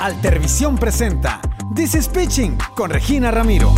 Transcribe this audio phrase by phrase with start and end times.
[0.00, 1.42] Altervisión presenta
[1.74, 3.74] This is Pitching con Regina Ramiro.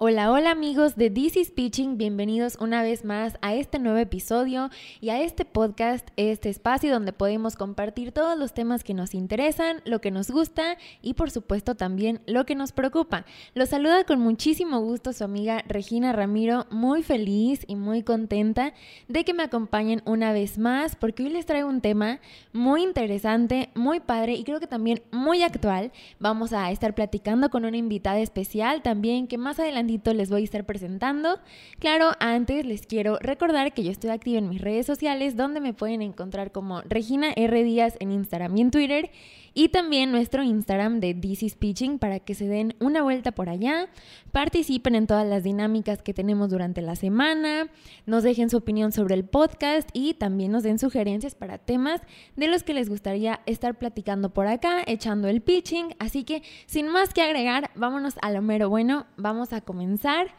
[0.00, 4.68] Hola, hola amigos de This is Pitching, bienvenidos una vez más a este nuevo episodio
[5.00, 9.82] y a este podcast, este espacio donde podemos compartir todos los temas que nos interesan,
[9.84, 13.24] lo que nos gusta y por supuesto también lo que nos preocupa.
[13.54, 18.74] Los saluda con muchísimo gusto su amiga Regina Ramiro, muy feliz y muy contenta
[19.06, 22.18] de que me acompañen una vez más porque hoy les traigo un tema
[22.52, 25.92] muy interesante, muy padre y creo que también muy actual.
[26.18, 30.44] Vamos a estar platicando con una invitada especial también que más adelante les voy a
[30.44, 31.38] estar presentando.
[31.78, 35.74] Claro, antes les quiero recordar que yo estoy activa en mis redes sociales donde me
[35.74, 37.64] pueden encontrar como Regina R.
[37.64, 39.10] Díaz en Instagram y en Twitter
[39.54, 43.88] y también nuestro Instagram de DC Speeching para que se den una vuelta por allá,
[44.32, 47.68] participen en todas las dinámicas que tenemos durante la semana,
[48.04, 52.00] nos dejen su opinión sobre el podcast y también nos den sugerencias para temas
[52.36, 55.94] de los que les gustaría estar platicando por acá, echando el pitching.
[55.98, 60.34] Así que sin más que agregar, vámonos a lo mero bueno, vamos a comenzar.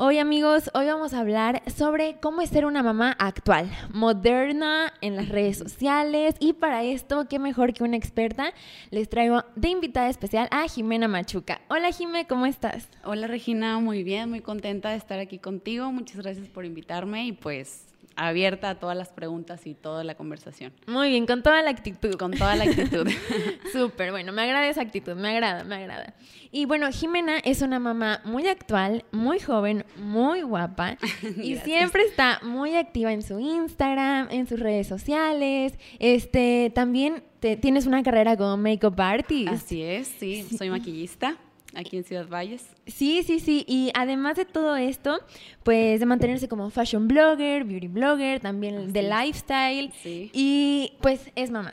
[0.00, 5.16] Hoy amigos, hoy vamos a hablar sobre cómo es ser una mamá actual, moderna en
[5.16, 8.52] las redes sociales y para esto, qué mejor que una experta,
[8.92, 11.62] les traigo de invitada especial a Jimena Machuca.
[11.66, 12.88] Hola Jime, ¿cómo estás?
[13.02, 17.32] Hola Regina, muy bien, muy contenta de estar aquí contigo, muchas gracias por invitarme y
[17.32, 17.87] pues
[18.18, 20.72] abierta a todas las preguntas y toda la conversación.
[20.86, 22.16] Muy bien, con toda la actitud.
[22.16, 23.08] Con toda la actitud.
[23.72, 26.14] Súper, bueno, me agrada esa actitud, me agrada, me agrada.
[26.50, 30.98] Y bueno, Jimena es una mamá muy actual, muy joven, muy guapa
[31.42, 35.78] y siempre está muy activa en su Instagram, en sus redes sociales.
[35.98, 39.48] Este, también te, tienes una carrera como makeup artist.
[39.48, 41.36] Así es, sí, soy maquillista
[41.78, 42.66] aquí en Ciudad Valles.
[42.86, 43.64] Sí, sí, sí.
[43.66, 45.20] Y además de todo esto,
[45.62, 49.92] pues de mantenerse como fashion blogger, beauty blogger, también de lifestyle.
[50.02, 50.30] Sí.
[50.34, 51.72] Y pues es mamá.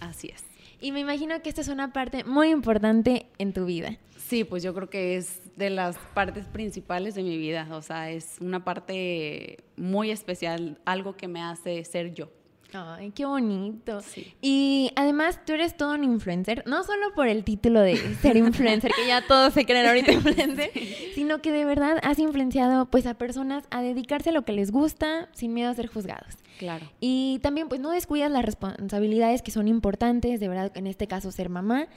[0.00, 0.44] Así es.
[0.80, 3.98] Y me imagino que esta es una parte muy importante en tu vida.
[4.16, 7.68] Sí, pues yo creo que es de las partes principales de mi vida.
[7.72, 12.30] O sea, es una parte muy especial, algo que me hace ser yo.
[12.72, 14.00] Ay, qué bonito.
[14.40, 18.92] Y además tú eres todo un influencer, no solo por el título de ser influencer,
[18.92, 20.70] que ya todos se creen ahorita influencer,
[21.14, 24.70] sino que de verdad has influenciado pues a personas a dedicarse a lo que les
[24.70, 26.36] gusta sin miedo a ser juzgados.
[26.58, 26.86] Claro.
[27.00, 31.32] Y también pues no descuidas las responsabilidades que son importantes, de verdad, en este caso
[31.32, 31.88] ser mamá.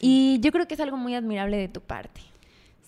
[0.00, 2.20] Y yo creo que es algo muy admirable de tu parte.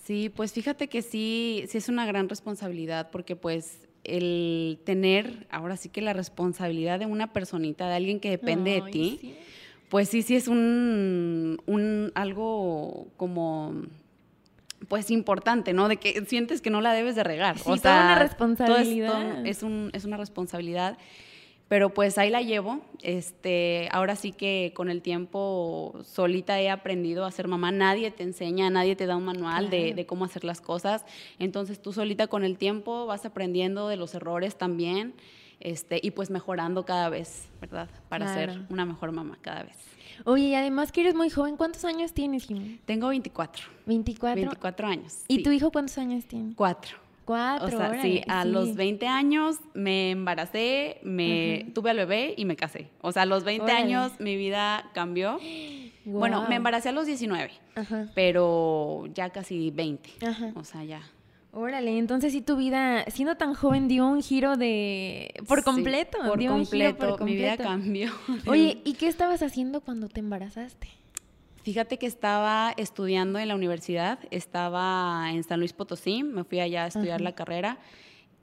[0.04, 5.76] Sí, pues fíjate que sí, sí es una gran responsabilidad porque pues el tener ahora
[5.76, 9.34] sí que la responsabilidad de una personita, de alguien que depende de ti,
[9.88, 13.74] pues sí, sí es un, un algo como
[14.88, 15.88] pues importante, ¿no?
[15.88, 17.56] De que sientes que no la debes de regar.
[17.64, 19.46] o sea, una responsabilidad.
[19.46, 20.98] es, un, es una responsabilidad
[21.68, 22.80] pero pues ahí la llevo.
[23.02, 27.72] Este, ahora sí que con el tiempo solita he aprendido a ser mamá.
[27.72, 31.04] Nadie te enseña, nadie te da un manual de, cómo hacer las cosas.
[31.38, 35.14] Entonces tú solita con el tiempo vas aprendiendo de los errores también.
[35.60, 37.88] Este, y pues mejorando cada vez, ¿verdad?
[38.08, 39.76] Para ser una mejor mamá cada vez.
[40.24, 42.80] Oye, y además que eres muy joven, ¿cuántos años tienes, Jimmy?
[42.84, 43.64] Tengo 24.
[43.86, 44.34] 24.
[44.34, 45.24] 24 años.
[45.26, 46.54] ¿Y tu hijo cuántos años tiene?
[46.54, 47.03] Cuatro.
[47.24, 47.66] Cuatro.
[47.66, 52.56] O sea, sí, a los 20 años me embaracé, me tuve al bebé y me
[52.56, 52.90] casé.
[53.00, 55.38] O sea, a los 20 años mi vida cambió.
[56.04, 57.50] Bueno, me embaracé a los 19,
[58.14, 60.10] pero ya casi 20.
[60.54, 61.02] O sea, ya.
[61.56, 65.32] Órale, entonces sí tu vida, siendo tan joven, dio un giro de...
[65.46, 66.18] por completo.
[66.26, 68.10] por, completo, mi vida cambió.
[68.48, 70.88] Oye, ¿y qué estabas haciendo cuando te embarazaste?
[71.64, 76.84] Fíjate que estaba estudiando en la universidad, estaba en San Luis Potosí, me fui allá
[76.84, 77.78] a estudiar la carrera.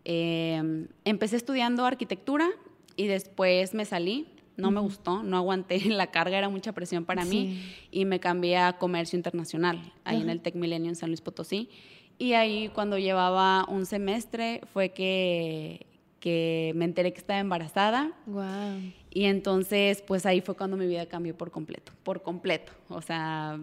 [0.06, 2.50] Em, empecé estudiando arquitectura
[2.96, 4.26] y después me salí,
[4.58, 7.62] no me gustó, no aguanté la carga, era mucha presión para mí
[7.92, 11.70] y me cambié a comercio internacional, ahí en el Tec Milenio en San Luis Potosí.
[12.18, 15.86] Y ahí cuando llevaba un semestre fue que,
[16.20, 18.14] que me enteré que estaba embarazada.
[18.26, 19.01] Wow.
[19.12, 22.72] Y entonces, pues ahí fue cuando mi vida cambió por completo, por completo.
[22.90, 23.59] O sea,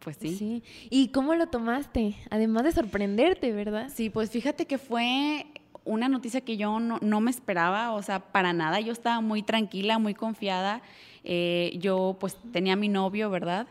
[0.00, 0.36] pues sí.
[0.36, 0.62] Sí.
[0.90, 2.14] ¿Y cómo lo tomaste?
[2.30, 3.90] Además de sorprenderte, ¿verdad?
[3.92, 5.46] Sí, pues fíjate que fue
[5.84, 8.80] una noticia que yo no, me esperaba, o sea, para nada.
[8.80, 10.82] Yo estaba muy tranquila, muy confiada.
[11.24, 13.68] Eh, yo pues tenía mi novio, ¿verdad?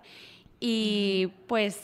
[0.59, 1.79] Y pues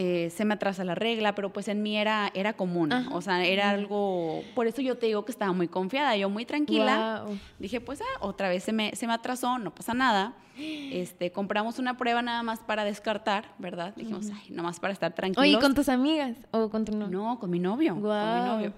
[0.00, 3.44] eh, se me atrasa la regla, pero pues en mí era, era común, o sea,
[3.44, 7.24] era algo, por eso yo te digo que estaba muy confiada, yo muy tranquila,
[7.58, 11.80] dije, pues ah, otra vez se me, se me atrasó, no pasa nada, este, compramos
[11.80, 13.92] una prueba nada más para descartar, ¿verdad?
[13.96, 15.42] Dijimos, ay, nada más para estar tranquilos.
[15.42, 17.18] Oye, ¿con tus amigas o con tu novio?
[17.18, 18.72] No, con mi novio, con mi novio.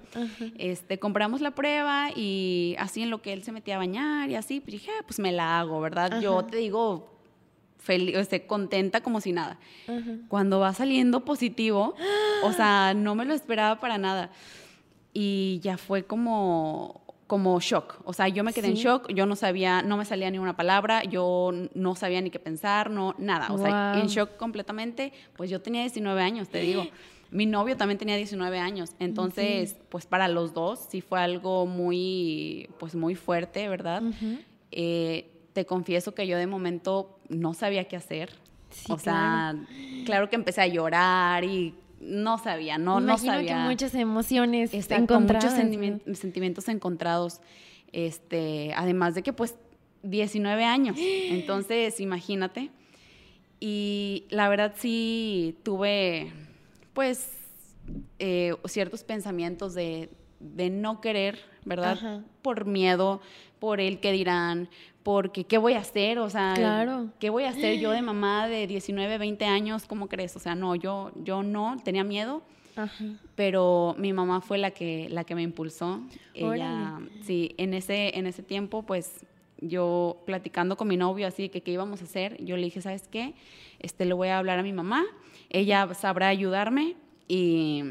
[0.57, 4.37] Este, compramos la prueba y así en lo que él se metía a bañar y
[4.37, 6.19] así, pues dije, ah, pues me la hago, ¿verdad?
[6.23, 7.20] Yo te digo,
[7.81, 9.59] feliz, o sea, contenta como si nada.
[10.29, 11.95] Cuando va saliendo positivo,
[12.45, 14.31] o sea, no me lo esperaba para nada.
[15.13, 18.01] Y ya fue como, como shock.
[18.05, 20.57] O sea, yo me quedé en shock, yo no sabía, no me salía ni una
[20.57, 23.49] palabra, yo no sabía ni qué pensar, no, nada.
[23.53, 25.13] O sea, en shock completamente.
[25.37, 26.87] Pues yo tenía 19 años, te digo.
[27.33, 32.69] Mi novio también tenía 19 años, entonces, pues para los dos sí fue algo muy,
[32.81, 34.03] pues muy fuerte, ¿verdad?
[34.73, 38.31] Eh, te confieso que yo de momento no sabía qué hacer.
[38.89, 39.57] o sea,
[40.05, 40.31] claro.
[40.31, 43.63] que empecé a llorar y no sabía, no, no sabía.
[43.63, 45.53] que muchas emociones encontradas.
[45.55, 47.41] Muchos sentimientos encontrados.
[47.93, 49.57] Este, además de que pues
[50.03, 50.97] 19 años.
[51.01, 52.71] Entonces, imagínate.
[53.61, 56.33] Y la verdad sí tuve
[56.95, 57.31] pues
[58.19, 60.09] eh, ciertos pensamientos de,
[60.41, 62.23] no querer, ¿verdad?
[62.41, 63.21] Por miedo,
[63.59, 64.71] por el que dirán,
[65.13, 66.21] porque ¿qué voy a hacer?
[66.21, 66.55] O sea,
[67.19, 69.85] ¿qué voy a hacer yo de mamá de 19, 20 años?
[69.87, 70.37] ¿Cómo crees?
[70.37, 72.43] O sea, no, yo, yo no, tenía miedo.
[73.35, 76.01] Pero mi mamá fue la que, la que me impulsó.
[76.33, 79.27] Ella, sí, en ese, en ese tiempo, pues
[79.61, 83.09] yo platicando con mi novio así que qué íbamos a hacer, yo le dije, ¿sabes
[83.09, 83.35] qué?
[83.81, 85.05] Este, le voy a hablar a mi mamá,
[85.49, 86.95] ella sabrá ayudarme
[87.27, 87.83] y,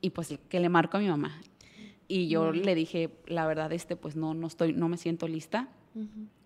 [0.00, 1.40] y pues que le marco a mi mamá.
[2.06, 5.68] Y yo le dije, la verdad, este, pues no, no estoy, no me siento lista.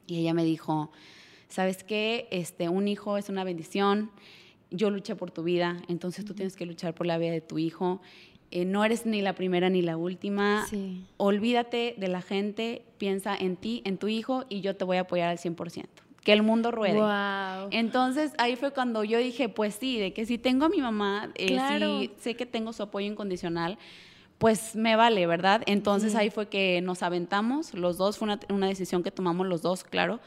[0.07, 0.91] Y ella me dijo,
[1.49, 2.29] ¿sabes qué?
[2.31, 4.11] Este, un hijo es una bendición.
[4.71, 7.59] Yo luché por tu vida, entonces tú tienes que luchar por la vida de tu
[7.59, 8.01] hijo.
[8.51, 10.67] Eh, no eres ni la primera ni la última.
[11.17, 15.01] Olvídate de la gente, piensa en ti, en tu hijo y yo te voy a
[15.01, 15.85] apoyar al 100%.
[16.23, 16.99] Que el mundo ruede.
[17.71, 21.31] Entonces ahí fue cuando yo dije, pues sí, de que si tengo a mi mamá,
[21.37, 23.79] eh, sé que tengo su apoyo incondicional,
[24.39, 25.63] pues me vale, ¿verdad?
[25.67, 29.63] Entonces ahí fue que nos aventamos, los dos, fue una, una decisión que tomamos los
[29.63, 30.21] dos, claro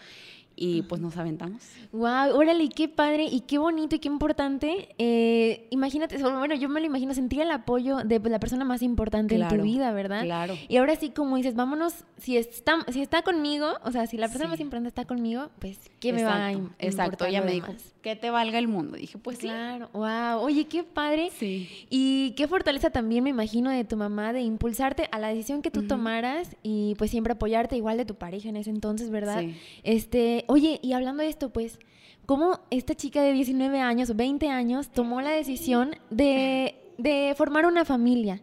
[0.60, 1.62] y pues nos aventamos.
[1.94, 4.90] Wow, órale, qué padre y qué bonito y qué importante.
[4.98, 9.36] Eh, imagínate, bueno, yo me lo imagino sentir el apoyo de la persona más importante
[9.36, 10.24] en tu vida, ¿verdad?
[10.24, 10.56] Claro.
[10.68, 14.28] Y ahora sí, como dices, vámonos, si está, si está conmigo, o sea, si la
[14.28, 17.74] persona más importante está conmigo, pues, ¿qué me va a importar Exacto, ella me dijo,
[18.02, 18.98] que te valga el mundo.
[18.98, 21.32] dije, pues claro, wow, oye, qué padre.
[21.38, 21.70] Sí.
[21.90, 25.72] Y qué fortaleza también, me imagino, de tu mamá de impulsarte a la decisión que
[25.72, 29.42] tú tomaras y pues siempre apoyarte igual de tu pareja en ese entonces, ¿verdad?
[29.42, 29.56] Sí.
[29.84, 31.78] Este, Oye, y hablando de esto, pues,
[32.26, 37.86] ¿cómo esta chica de 19 años, 20 años, tomó la decisión de, de formar una
[37.86, 38.42] familia?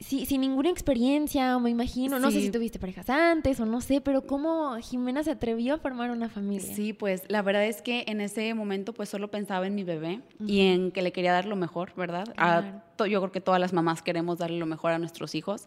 [0.00, 3.80] sí, sin ninguna experiencia, o me imagino, no sé si tuviste parejas antes o no
[3.80, 6.74] sé, pero ¿cómo Jimena se atrevió a formar una familia?
[6.74, 10.20] Sí, pues la verdad es que en ese momento pues solo pensaba en mi bebé
[10.46, 12.24] y en que le quería dar lo mejor, ¿verdad?
[13.06, 15.66] Yo creo que todas las mamás queremos darle lo mejor a nuestros hijos.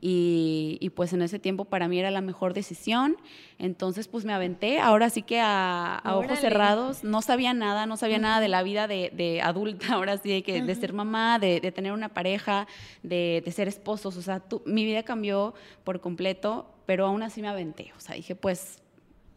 [0.00, 3.16] Y, y, pues en ese tiempo para mí era la mejor decisión,
[3.58, 8.18] entonces pues me aventé, ahora sí que a, ojos cerrados, no sabía nada, no sabía
[8.18, 11.60] nada de la vida de, de adulta, ahora sí, de, que, de ser mamá, de,
[11.60, 12.66] de, tener una pareja,
[13.02, 15.54] de, de ser esposos, o sea, mi vida cambió
[15.84, 18.81] por completo, pero aún así me aventé, o sea, dije, pues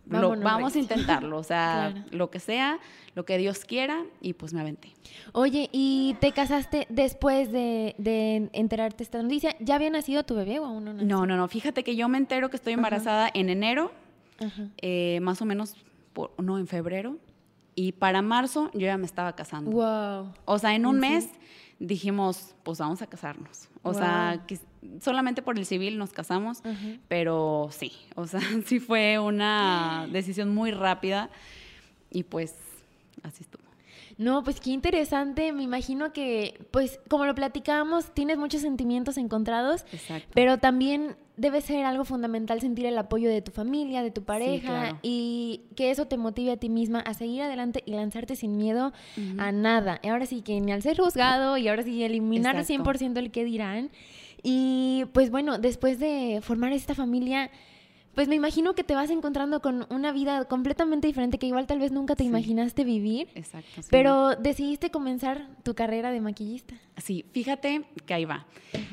[0.05, 2.79] vamos a intentarlo, o sea, lo que sea,
[3.15, 4.93] lo que Dios quiera, y pues me aventé.
[5.33, 7.95] Oye, ¿y te casaste después de,
[8.53, 9.55] enterarte esta noticia?
[9.59, 11.07] ¿Ya había nacido tu bebé o aún no nació?
[11.07, 13.91] No, no, no, fíjate que yo me entero que estoy embarazada en enero,
[14.77, 15.75] eh, más o menos,
[16.13, 17.17] por, no, en febrero,
[17.75, 19.71] y para marzo yo ya me estaba casando.
[19.71, 20.33] Wow.
[20.45, 21.29] O sea, en un mes
[21.79, 23.69] dijimos, pues vamos a casarnos.
[23.83, 24.59] O sea, que
[25.01, 26.61] solamente por el civil nos casamos,
[27.07, 31.29] pero sí, o sea, sí fue una decisión muy rápida
[32.09, 32.55] y pues
[33.23, 33.65] así estuvo.
[34.17, 35.51] No, pues qué interesante.
[35.51, 40.29] Me imagino que, pues, como lo platicábamos, tienes muchos sentimientos encontrados, Exacto.
[40.33, 44.99] pero también debe ser algo fundamental sentir el apoyo de tu familia, de tu pareja
[45.01, 48.93] y que eso te motive a ti misma a seguir adelante y lanzarte sin miedo
[49.37, 49.99] a nada.
[50.03, 53.43] Ahora sí que ni al ser juzgado y ahora sí eliminar al 100% el que
[53.43, 53.89] dirán.
[54.43, 57.49] Y pues bueno, después de formar esta familia,
[58.15, 61.79] pues me imagino que te vas encontrando con una vida completamente diferente que igual tal
[61.79, 63.27] vez nunca te imaginaste vivir.
[63.35, 63.81] Exacto.
[63.89, 66.75] pero decidiste comenzar tu carrera de maquillista.
[66.97, 68.45] Sí, fíjate que ahí va.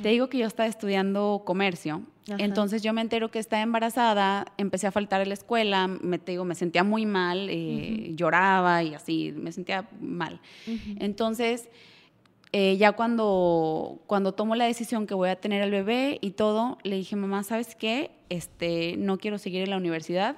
[0.02, 4.87] Te digo que yo estaba estudiando comercio, entonces yo me entero que estaba embarazada, empecé
[4.87, 8.95] a faltar a la escuela, me, te digo, me sentía muy mal, eh, lloraba y
[8.95, 10.41] así, me sentía mal.
[10.99, 11.69] Entonces
[12.52, 16.76] eh, ya cuando, cuando tomo la decisión que voy a tener al bebé y todo,
[16.82, 18.11] le dije, mamá, ¿sabes qué?
[18.28, 20.37] Este, no quiero seguir en la universidad.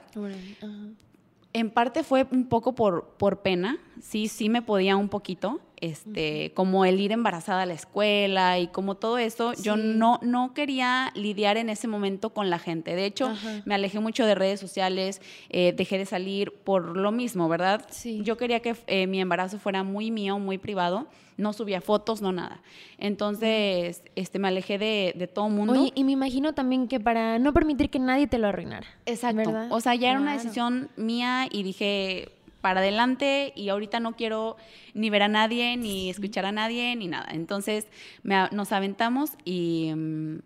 [1.52, 6.52] En parte fue un poco por, por pena, sí, sí me podía un poquito, este,
[6.54, 11.12] como el ir embarazada a la escuela y como todo eso, yo no, no quería
[11.14, 12.94] lidiar en ese momento con la gente.
[12.96, 13.34] De hecho,
[13.66, 15.20] me alejé mucho de redes sociales,
[15.50, 17.84] eh, dejé de salir por lo mismo, ¿verdad?
[17.90, 18.22] Sí.
[18.22, 22.32] Yo quería que eh, mi embarazo fuera muy mío, muy privado, no subía fotos, no
[22.32, 22.62] nada.
[22.96, 25.74] Entonces, este, me alejé de, de todo mundo.
[25.74, 28.86] Oye, y me imagino también que para no permitir que nadie te lo arruinara.
[29.04, 29.36] Exacto.
[29.36, 29.68] ¿verdad?
[29.70, 32.30] O sea, ya era una decisión mía y dije
[32.64, 34.56] para adelante y ahorita no quiero
[34.94, 37.28] ni ver a nadie, ni escuchar a nadie, ni nada.
[37.30, 37.88] Entonces
[38.22, 40.38] me nos aventamos y, mm,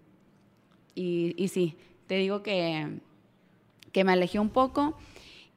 [0.96, 1.76] y, y sí,
[2.08, 2.88] te digo que,
[3.92, 4.98] que me alejé un poco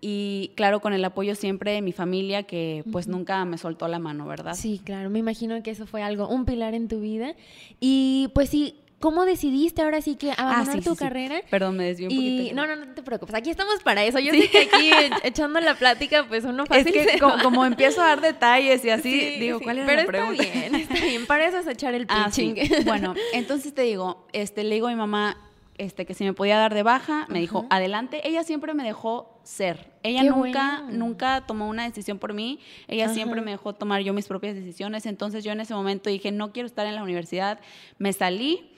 [0.02, 3.98] y claro, con el apoyo siempre de mi familia que pues nunca me soltó la
[3.98, 4.54] mano, ¿verdad?
[4.54, 7.34] Sí, claro, me imagino que eso fue algo, un pilar en tu vida.
[7.80, 11.04] Y pues sí, ¿cómo decidiste ahora sí que abandonar Ah, sí, tu sí, sí.
[11.04, 11.42] carrera?
[11.50, 12.56] Perdón, me desvié un Y poquito.
[12.56, 14.20] no, no, no te preocupes, aquí estamos para eso.
[14.20, 14.92] Yo sé que aquí
[15.24, 17.44] echando la plática, pues uno Es fácil que se como, va.
[17.44, 20.44] como empiezo a dar detalles y así, Sí, digo, ¿cuál Pero la está pregunta?
[20.44, 22.56] bien, está bien, para eso es echar el Ah, pitching.
[22.86, 25.36] Bueno, entonces te digo, este, le digo a mi mamá
[25.78, 28.22] este, que si me podía dar de baja, me dijo, adelante.
[28.28, 29.90] Ella siempre me dejó ser.
[30.04, 30.98] Ella Qué nunca, bueno.
[31.08, 32.60] nunca tomó una decisión por mí.
[32.88, 33.16] Ella Ajá.
[33.16, 35.08] siempre me dejó tomar yo mis propias decisiones.
[35.08, 37.60] Entonces yo en ese momento dije, no quiero estar en la universidad.
[37.98, 38.70] Me salí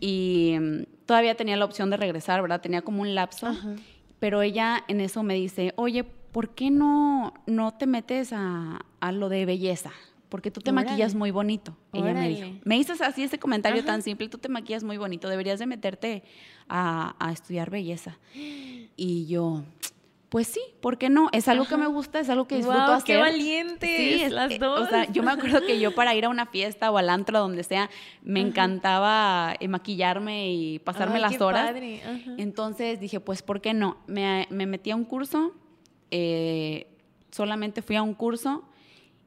[0.00, 2.60] y mm, todavía tenía la opción de regresar, ¿verdad?
[2.60, 3.48] Tenía como un lapso.
[4.18, 9.12] Pero ella en eso me dice, oye, ¿por qué no, no te metes a, a
[9.12, 9.90] lo de belleza?
[10.28, 10.86] Porque tú te Órale.
[10.88, 11.76] maquillas muy bonito.
[11.92, 12.48] Ella me dijo.
[12.64, 13.86] Me hizo así ese comentario Ajá.
[13.86, 16.22] tan simple, tú te maquillas muy bonito, deberías de meterte
[16.68, 18.18] a, a estudiar belleza.
[18.96, 19.64] Y yo,
[20.32, 21.28] pues sí, ¿por qué no?
[21.32, 23.04] Es algo que me gusta, es algo que disfruto Guau, hacer.
[23.04, 24.80] qué valientes, es- las dos.
[24.80, 27.38] O sea, yo me acuerdo que yo para ir a una fiesta o al antro,
[27.38, 27.90] donde sea,
[28.22, 31.66] me encantaba eh, maquillarme y pasarme Ay, las qué horas.
[31.66, 32.00] padre.
[32.38, 33.98] Entonces dije, pues, ¿por qué no?
[34.06, 35.52] Me, me metí a un curso,
[36.10, 36.86] eh,
[37.30, 38.64] solamente fui a un curso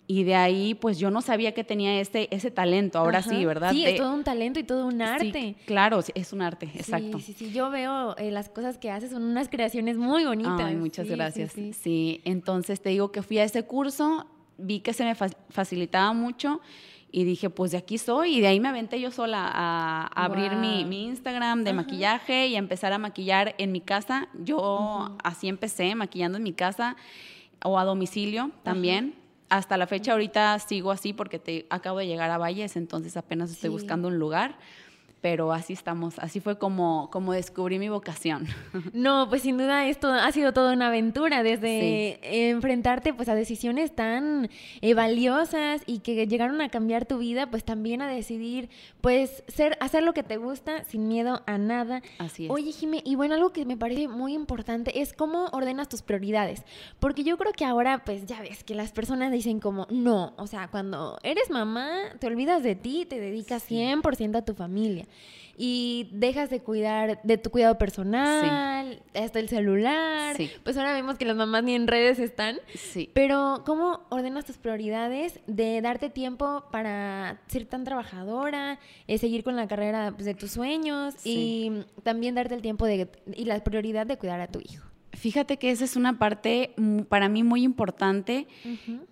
[0.08, 3.30] y de ahí, pues yo no sabía que tenía ese, ese talento, ahora Ajá.
[3.30, 3.72] sí, ¿verdad?
[3.72, 5.56] Sí, De- es todo un talento y todo un Sí, arte.
[5.66, 7.18] claro, es un arte, exacto.
[7.20, 7.52] Sí, sí, sí.
[7.52, 10.60] Yo veo eh, las cosas que haces, son unas creaciones muy bonitas.
[10.62, 11.54] Ay, muchas Sí, gracias.
[11.54, 11.74] sí.
[11.74, 16.14] Sí, entonces te digo que fui a ese curso, vi que se me fa- facilitaba
[16.14, 16.62] mucho
[17.12, 18.38] y dije, pues de aquí soy.
[18.38, 22.46] Y de ahí me aventé yo sola a, a abrir mi, mi Instagram de maquillaje
[22.48, 24.28] y a empezar a maquillar en mi casa.
[24.44, 26.96] Yo así empecé, maquillando en mi casa
[27.64, 29.16] o a domicilio también.
[29.50, 33.52] Hasta la fecha ahorita sigo así porque te, acabo de llegar a Valles, entonces apenas
[33.52, 33.74] estoy Sí.
[33.74, 34.58] buscando un lugar.
[35.26, 38.46] Pero así estamos, así fue como, como descubrí mi vocación.
[38.94, 43.96] No, pues sin duda esto ha sido toda una aventura, desde enfrentarte pues a decisiones
[43.96, 44.50] tan
[44.82, 48.70] eh, valiosas y que llegaron a cambiar tu vida, pues también a decidir
[49.02, 52.02] pues ser, hacer lo que te gusta sin miedo a nada.
[52.20, 52.52] Así es.
[52.52, 56.64] Oye, Jime, y bueno, algo que me parece muy importante es cómo ordenas tus prioridades,
[57.00, 60.46] porque yo creo que ahora pues ya ves que las personas dicen como, no, o
[60.46, 61.90] sea, cuando eres mamá
[62.20, 65.06] te olvidas de ti, te dedicas 100% a tu familia
[65.58, 70.52] y dejas de cuidar de tu cuidado personal, hasta el celular, Sí.
[70.66, 72.58] pues ahora vemos que las mamás ni en redes están.
[72.74, 73.10] Sí.
[73.14, 79.56] Pero, ¿cómo ordenas tus prioridades de darte tiempo para ser tan trabajadora, eh, seguir con
[79.56, 84.06] la carrera pues, de tus sueños y también darte el tiempo de, y la prioridad
[84.06, 84.86] de cuidar a tu hijo?
[85.16, 86.72] Fíjate que esa es una parte
[87.10, 88.48] para mí muy importante.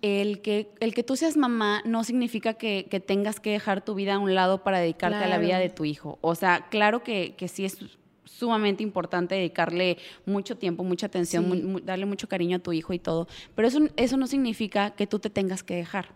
[0.02, 3.94] El que, el que tú seas mamá no significa que, que tengas que dejar tu
[3.94, 6.18] vida a un lado para dedicarte a la vida de tu hijo.
[6.20, 7.78] O sea, claro que, que sí es
[8.24, 9.96] sumamente importante dedicarle
[10.26, 11.82] mucho tiempo, mucha atención, Sí.
[11.84, 13.28] darle mucho cariño a tu hijo y todo.
[13.54, 16.08] Pero eso, eso no significa que tú te tengas que dejar.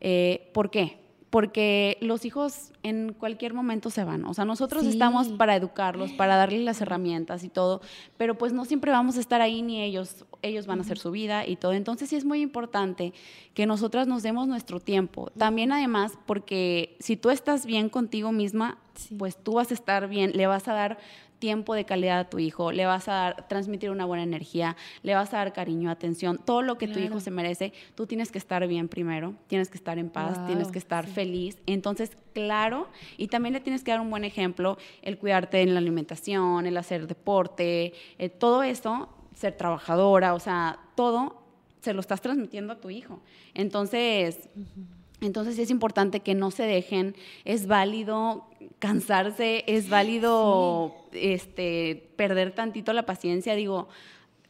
[0.00, 0.99] Eh, ¿Por qué?
[1.30, 4.24] Porque los hijos en cualquier momento se van.
[4.24, 4.88] O sea, nosotros Sí.
[4.90, 7.80] estamos para educarlos, para darles las herramientas y todo,
[8.16, 11.12] pero pues no siempre vamos a estar ahí ni ellos, ellos van a hacer su
[11.12, 11.72] vida y todo.
[11.72, 13.12] Entonces sí es muy importante
[13.54, 15.30] que nosotras nos demos nuestro tiempo.
[15.38, 19.14] También además porque si tú estás bien contigo misma, Sí.
[19.16, 20.98] pues tú vas a estar bien, le vas a dar
[21.40, 25.14] tiempo de calidad a tu hijo, le vas a dar, transmitir una buena energía, le
[25.14, 28.38] vas a dar cariño, atención, todo lo que tu hijo se merece, tú tienes que
[28.38, 31.12] estar bien primero, tienes que estar en paz, tienes que estar sí.
[31.12, 31.58] feliz.
[31.66, 35.80] Entonces, claro, y también le tienes que dar un buen ejemplo, el cuidarte en la
[35.80, 41.42] alimentación, el hacer deporte, eh, todo eso, ser trabajadora, o sea, todo
[41.80, 43.20] se lo estás transmitiendo a tu hijo.
[43.54, 44.50] Entonces,
[45.20, 48.46] entonces es importante que no se dejen, es válido
[48.78, 53.88] cansarse, es válido este, perder tantito la paciencia, digo,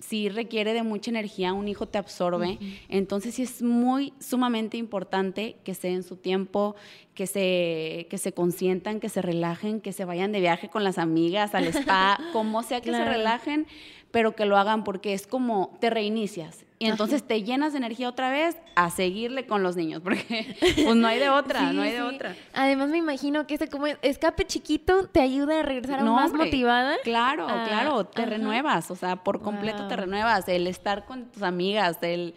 [0.01, 2.59] si requiere de mucha energía, un hijo te absorbe,
[2.89, 6.75] entonces sí es muy sumamente importante que se den su tiempo,
[7.15, 10.97] que se, que se consientan, que se relajen, que se vayan de viaje con las
[10.97, 13.67] amigas, al spa, como sea que se relajen,
[14.11, 16.65] pero que lo hagan porque es como te reinicias.
[16.83, 20.97] Y entonces te llenas de energía otra vez a seguirle con los niños, porque pues
[20.97, 22.35] no hay de otra, no hay de otra.
[22.55, 26.97] Además me imagino que ese como escape chiquito te ayuda a regresar aún más motivada.
[27.05, 30.49] Claro, claro, te renuevas, o sea, por completo te renuevas.
[30.49, 32.35] El estar con tus amigas, el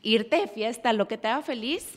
[0.00, 1.94] irte de fiesta, lo que te haga feliz,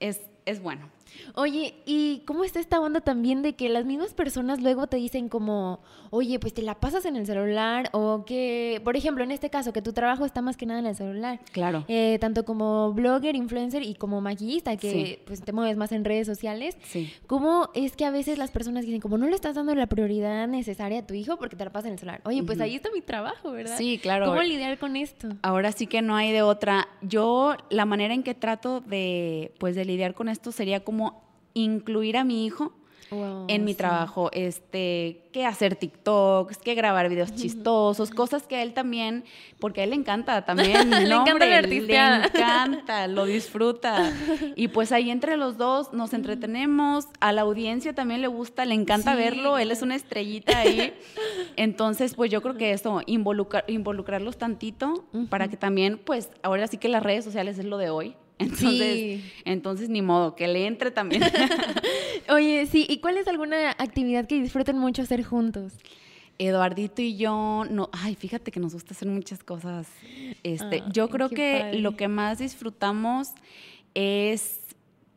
[0.00, 0.88] es, es bueno.
[1.34, 5.28] Oye, ¿y cómo está esta onda también de que las mismas personas luego te dicen
[5.28, 5.80] como,
[6.10, 9.72] oye, pues te la pasas en el celular o que, por ejemplo, en este caso,
[9.72, 11.40] que tu trabajo está más que nada en el celular.
[11.52, 11.84] Claro.
[11.88, 16.26] Eh, tanto como blogger, influencer y como maquillista, que pues te mueves más en redes
[16.26, 16.76] sociales.
[16.84, 17.12] Sí.
[17.26, 20.48] ¿Cómo es que a veces las personas dicen como no le estás dando la prioridad
[20.48, 22.20] necesaria a tu hijo porque te la pasas en el celular?
[22.24, 23.76] Oye, pues ahí está mi trabajo, ¿verdad?
[23.76, 24.26] Sí, claro.
[24.26, 25.28] ¿Cómo lidiar con esto?
[25.42, 26.88] Ahora sí que no hay de otra.
[27.02, 31.05] Yo la manera en que trato de pues de lidiar con esto sería como
[31.56, 32.72] incluir a mi hijo
[33.48, 38.74] en mi trabajo, este, que hacer TikToks, que grabar videos chistosos, cosas que a él
[38.74, 39.24] también,
[39.60, 44.12] porque a él le encanta también, le encanta le encanta, lo disfruta.
[44.56, 48.74] Y pues ahí entre los dos nos entretenemos, a la audiencia también le gusta, le
[48.74, 50.94] encanta verlo, él es una estrellita ahí.
[51.56, 56.78] Entonces, pues yo creo que eso, involucrar, involucrarlos tantito para que también, pues ahora sí
[56.78, 60.90] que las redes sociales es lo de hoy entonces, entonces ni modo, que le entre
[60.90, 61.22] también.
[62.28, 65.72] Oye, sí, ¿y cuál es alguna actividad que disfruten mucho hacer juntos?
[66.38, 69.88] Eduardito y yo, no, ay, fíjate que nos gusta hacer muchas cosas.
[70.42, 73.30] Este, yo creo que lo que más disfrutamos
[73.94, 74.65] es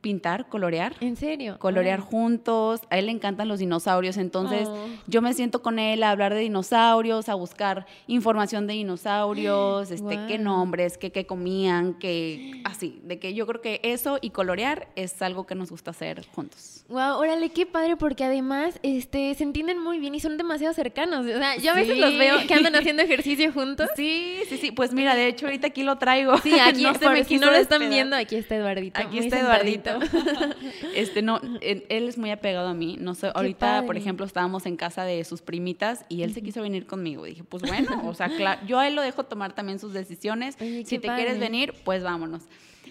[0.02, 0.96] pintar, colorear.
[1.02, 1.58] ¿En serio?
[1.60, 2.82] Colorear juntos.
[2.90, 4.88] A él le encantan los dinosaurios, entonces oh.
[5.08, 10.20] yo me siento con él a hablar de dinosaurios, a buscar información de dinosaurios, este,
[10.28, 14.88] qué nombres, qué, qué comían, qué así, de que yo creo que eso y colorear
[14.96, 16.86] es algo que nos gusta hacer juntos.
[16.88, 21.26] Wow, órale, qué padre porque además este se entienden muy bien y son demasiado cercanos.
[21.26, 23.90] O sea, yo a veces los veo que andan haciendo ejercicio juntos.
[23.96, 24.72] Sí, sí, sí.
[24.72, 26.38] Pues mira, de hecho ahorita aquí lo traigo.
[26.38, 29.00] Sí, aquí no se me si no lo están viendo, aquí está Eduardito.
[29.00, 29.89] Aquí está Eduardito.
[30.96, 32.98] este, no, él, es muy apegado a mí.
[33.00, 36.62] No sé, ahorita, por ejemplo, estábamos en casa de sus primitas y él se quiso
[36.62, 37.26] venir conmigo.
[37.26, 38.30] Dije, pues bueno, o sea,
[38.66, 40.56] yo a él lo dejo tomar también sus decisiones.
[40.60, 42.44] si te quieres venir, pues vámonos.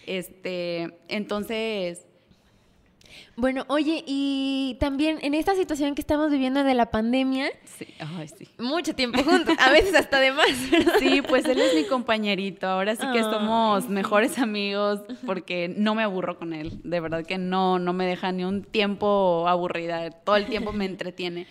[0.07, 2.08] Este, entonces,
[3.37, 8.29] bueno, oye, y también en esta situación que estamos viviendo de la pandemia, sí, ay,
[8.29, 8.49] sí.
[8.59, 10.49] mucho tiempo juntos, a veces hasta de más.
[10.99, 16.03] Sí, pues él es mi compañerito, ahora sí que somos mejores amigos porque no me
[16.03, 20.37] aburro con él, de verdad que no, no me deja ni un tiempo aburrida, todo
[20.37, 21.47] el tiempo me entretiene.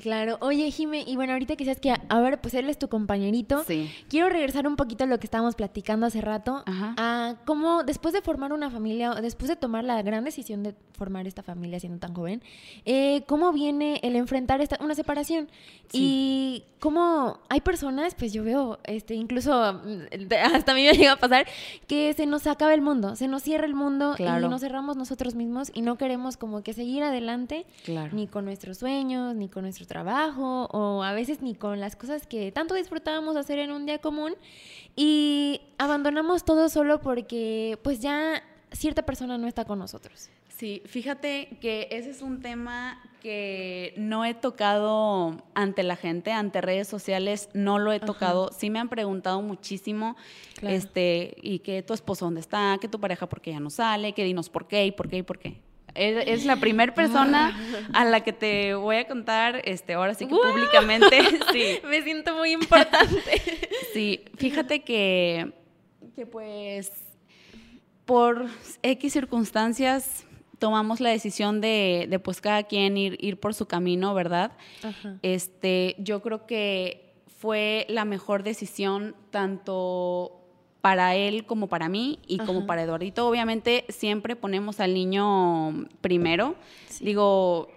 [0.00, 0.38] Claro.
[0.40, 3.62] Oye, Jime, y bueno, ahorita quizás que, a ver, pues él es tu compañerito.
[3.64, 3.90] Sí.
[4.08, 6.62] Quiero regresar un poquito a lo que estábamos platicando hace rato.
[6.66, 6.94] Ajá.
[6.96, 11.26] A cómo después de formar una familia, después de tomar la gran decisión de formar
[11.26, 12.42] esta familia siendo tan joven,
[12.84, 15.48] eh, ¿cómo viene el enfrentar esta, una separación?
[15.92, 21.12] Y cómo hay personas, pues yo veo, este, incluso mm, hasta a mí me llega
[21.12, 21.46] a pasar,
[21.86, 25.34] que se nos acaba el mundo, se nos cierra el mundo y nos cerramos nosotros
[25.34, 27.66] mismos y no queremos como que seguir adelante,
[28.12, 32.26] ni con nuestros sueños, ni con nuestros trabajo o a veces ni con las cosas
[32.26, 34.34] que tanto disfrutábamos hacer en un día común
[34.96, 38.42] y abandonamos todo solo porque pues ya
[38.72, 40.30] cierta persona no está con nosotros.
[40.48, 46.60] Sí, fíjate que ese es un tema que no he tocado ante la gente, ante
[46.60, 48.50] redes sociales, no lo he tocado.
[48.52, 50.16] Sí me han preguntado muchísimo,
[50.60, 54.12] este, y que tu esposo dónde está, que tu pareja por qué ya no sale,
[54.12, 55.60] que dinos por qué y por qué y por qué.
[55.94, 57.56] Es, la primera persona
[57.92, 61.20] a la que te voy a contar, este, ahora sí que públicamente.
[61.52, 61.78] Sí.
[61.88, 63.42] Me siento muy importante.
[63.92, 65.52] Sí, fíjate que,
[66.16, 66.90] que pues
[68.06, 68.46] por
[68.82, 70.24] X circunstancias
[70.58, 74.52] tomamos la decisión de, de pues cada quien ir, ir por su camino, ¿verdad?
[75.20, 80.41] Este, yo creo que fue la mejor decisión tanto
[80.82, 83.26] para él como para mí y como para Eduardito.
[83.26, 86.56] Obviamente siempre ponemos al niño primero.
[87.00, 87.68] Digo,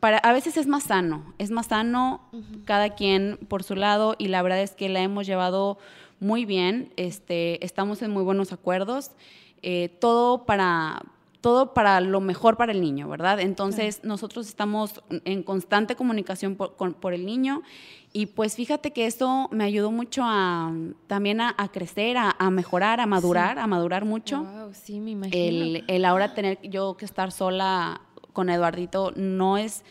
[0.00, 2.22] para, a veces es más sano, es más sano
[2.64, 5.78] cada quien por su lado y la verdad es que la hemos llevado
[6.18, 9.10] muy bien, este, estamos en muy buenos acuerdos,
[9.62, 11.02] eh, todo para
[11.40, 13.40] todo para lo mejor para el niño, ¿verdad?
[13.40, 17.62] Entonces nosotros estamos en constante comunicación por, por el niño
[18.12, 20.72] y pues fíjate que esto me ayudó mucho a
[21.06, 24.42] también a, crecer, a, mejorar, a madurar, a madurar mucho.
[24.42, 25.80] Wow, sí, me imagino.
[25.86, 28.00] El, ahora tener yo que estar sola
[28.32, 29.84] con Eduardito no es,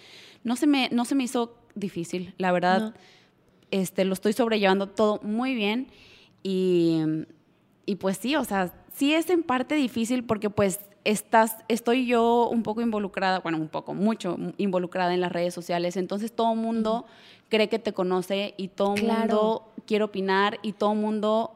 [0.44, 2.94] no se me, no se me hizo difícil, la verdad.
[3.72, 5.88] Este, lo estoy sobrellevando todo muy bien
[6.44, 7.02] y,
[7.86, 12.50] y pues sí, o sea, sí es en parte difícil porque pues estás, estoy yo
[12.50, 16.60] un poco involucrada, bueno, un poco, mucho involucrada en las redes sociales, entonces todo el
[16.60, 17.06] mundo
[17.50, 19.20] cree que te conoce y todo Claro.
[19.20, 21.52] mundo quiere opinar y todo el mundo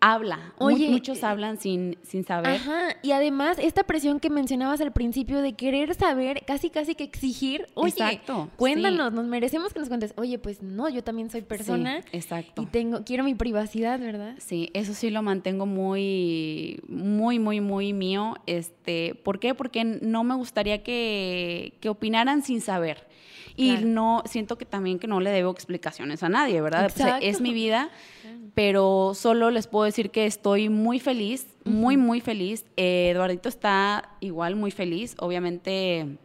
[0.00, 0.54] habla.
[0.58, 2.52] Oye, muchos eh, hablan sin, sin saber.
[2.52, 7.04] Ajá, y además esta presión que mencionabas al principio de querer saber, casi casi que
[7.04, 10.14] exigir, oye, Exacto, cuéntanos, nos merecemos que nos cuentes.
[10.16, 12.62] Oye, pues no, yo también soy persona Sí, exacto.
[12.62, 14.34] y tengo quiero mi privacidad, ¿verdad?
[14.38, 18.36] Sí, eso sí lo mantengo muy, muy, muy, muy mío.
[18.46, 19.54] Este, ¿Por qué?
[19.54, 23.09] Porque no me gustaría que, que opinaran sin saber.
[23.60, 23.86] Y Claro.
[23.86, 26.90] no, siento que también que no le debo explicaciones a nadie, ¿verdad?
[26.96, 27.90] Pues, es mi vida,
[28.54, 32.64] pero solo les puedo decir que estoy muy feliz, muy, muy feliz.
[32.76, 35.14] Eh, Eduardito está igual muy feliz.
[35.18, 36.16] Obviamente,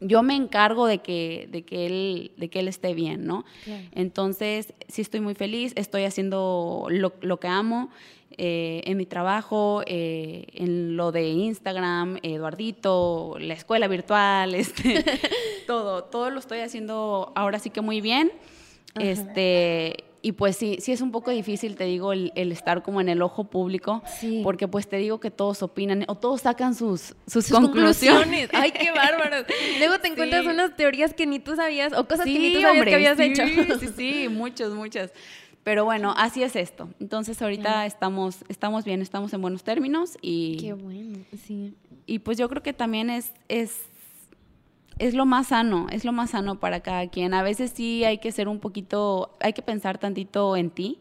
[0.00, 3.46] yo me encargo de que, de que, él, de que él esté bien, ¿no?
[3.64, 3.82] Claro.
[3.92, 7.88] Entonces, sí estoy muy feliz, estoy haciendo lo, lo que amo
[8.38, 15.04] eh, en mi trabajo, eh, en lo de Instagram, Eduardito, la escuela virtual, este,
[15.66, 18.32] todo, todo lo estoy haciendo ahora sí que muy bien.
[18.94, 19.06] Ajá.
[19.06, 23.00] Este, y pues sí, sí es un poco difícil, te digo, el, el estar como
[23.00, 24.40] en el ojo público, Sí.
[24.42, 28.48] porque pues te digo que todos opinan o todos sacan sus, sus, Sus conclusiones.
[28.52, 29.44] Ay, qué bárbaros.
[29.78, 30.48] Luego te encuentras Sí.
[30.48, 32.94] unas teorías que ni tú sabías o cosas que ni Sí, tú sabías hombre, que
[32.96, 33.42] habías sí, hecho.
[33.78, 35.12] Sí, sí, muchas, muchas.
[35.66, 36.88] Pero bueno, así es esto.
[37.00, 41.74] Entonces ahorita estamos, estamos bien, estamos en buenos términos y, Qué bueno, sí.
[42.06, 43.80] y pues yo creo que también es, es,
[45.00, 47.34] es lo más sano, es lo más sano para cada quien.
[47.34, 51.00] A veces sí hay que ser un poquito, hay que pensar tantito en ti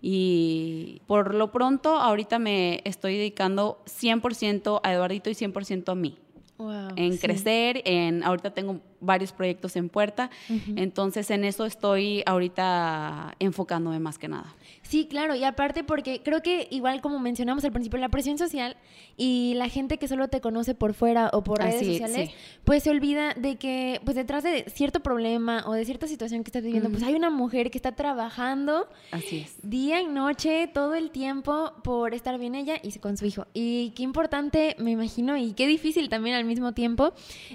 [0.00, 6.16] y por lo pronto ahorita me estoy dedicando 100% a Eduardito y 100% a mí
[6.56, 7.18] Wow, en sí.
[7.18, 10.30] crecer, en ahorita tengo varios proyectos en puerta,
[10.76, 14.54] entonces en eso estoy ahorita enfocándome más que nada.
[14.82, 18.76] Sí, claro, y aparte porque creo que igual como mencionamos al principio, la presión social
[19.16, 22.34] y la gente que solo te conoce por fuera o por redes Así, sociales, sí.
[22.64, 26.48] pues se olvida de que pues detrás de cierto problema o de cierta situación que
[26.48, 29.56] estás viviendo, pues hay una mujer que está trabajando Así es.
[29.62, 33.46] día y noche, todo el tiempo por estar bien ella y con su hijo.
[33.54, 37.12] Y qué importante, me imagino, y qué difícil también al mismo tiempo,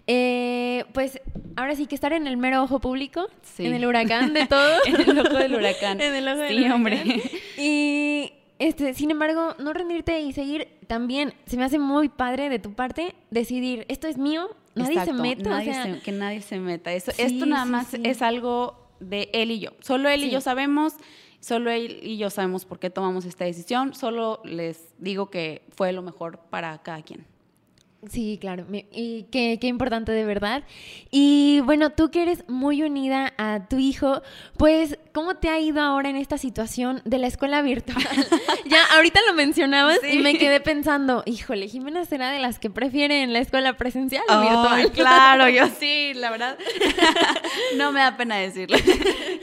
[0.07, 1.21] eh, pues
[1.55, 3.65] ahora sí que estar en el mero ojo público, Sí.
[3.65, 4.77] en el huracán de todo.
[4.85, 5.99] En el ojo del huracán.
[6.01, 6.71] en el ojo del Sí, huracán.
[6.73, 7.21] hombre.
[7.57, 12.59] Y este, sin embargo, no rendirte y seguir también, se me hace muy padre de
[12.59, 16.11] tu parte decidir, esto es mío, nadie Exacto, se meta, nadie o sea, se- que
[16.11, 16.93] nadie se meta.
[16.93, 19.71] Eso, Sí, esto nada más es algo de él y yo.
[19.79, 20.93] Solo él y yo sabemos,
[21.39, 23.95] solo él y yo sabemos por qué tomamos esta decisión.
[23.95, 27.25] Solo les digo que fue lo mejor para cada quien.
[28.09, 28.65] Sí, claro.
[28.91, 30.63] Y qué, qué importante de verdad.
[31.11, 34.23] Y bueno, tú que eres muy unida a tu hijo,
[34.57, 37.97] pues, ¿cómo te ha ido ahora en esta situación de la escuela virtual?
[38.65, 43.33] ya, ahorita lo mencionabas y me quedé pensando, híjole, Jimena será de las que prefieren
[43.33, 44.91] la escuela presencial o virtual.
[44.93, 46.57] claro, yo sí, la verdad.
[47.77, 48.77] no me da pena decirlo.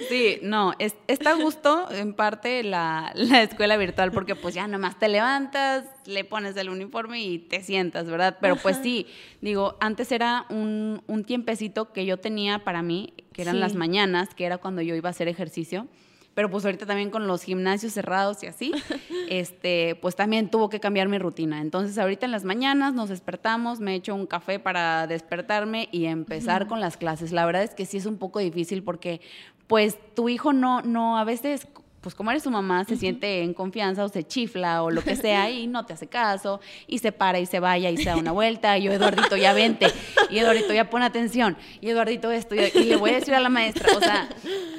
[0.08, 4.66] sí, no, es- está a gusto en parte la, la escuela virtual porque pues ya
[4.66, 8.38] nomás te levantas, le pones el uniforme y te sientas, ¿verdad?
[8.40, 9.06] Pero pues sí,
[9.40, 13.60] digo, antes era un, un tiempecito que yo tenía para mí, que eran Sí.
[13.60, 15.86] las mañanas, que era cuando yo iba a hacer ejercicio.
[16.34, 18.72] Pero pues ahorita también con los gimnasios cerrados y así,
[19.28, 21.60] este, pues también tuvo que cambiar mi rutina.
[21.60, 26.66] Entonces ahorita en las mañanas nos despertamos, me echo un café para despertarme y empezar
[26.66, 27.30] con las clases.
[27.30, 29.20] La verdad es que sí es un poco difícil porque
[29.68, 31.68] pues tu hijo no, no, a veces
[32.00, 35.16] pues como eres su mamá, se siente en confianza o se chifla o lo que
[35.16, 38.16] sea y no te hace caso y se para y se vaya y se da
[38.16, 39.86] una vuelta y yo, Eduardito, ya vente
[40.30, 43.40] y Eduardito, ya pon atención y Eduardito esto y, y le voy a decir a
[43.40, 44.28] la maestra, o sea,